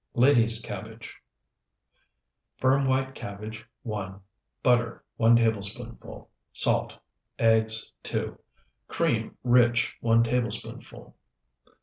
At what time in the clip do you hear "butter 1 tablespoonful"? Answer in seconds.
4.63-6.27